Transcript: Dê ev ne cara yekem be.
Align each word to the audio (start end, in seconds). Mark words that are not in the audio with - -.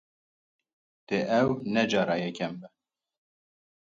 Dê 1.07 1.19
ev 1.39 1.49
ne 1.73 1.83
cara 1.91 2.15
yekem 2.23 2.53
be. 2.59 2.67